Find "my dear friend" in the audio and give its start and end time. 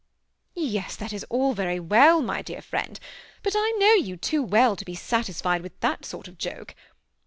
2.23-2.99